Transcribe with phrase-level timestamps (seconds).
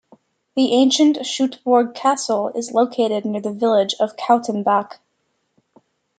[0.55, 4.95] The ancient Schuttbourg Castle is located near the Village of Kautenbach.